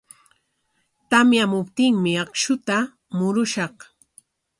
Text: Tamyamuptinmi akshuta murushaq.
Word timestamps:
Tamyamuptinmi 1.09 2.11
akshuta 2.23 2.77
murushaq. 3.17 3.75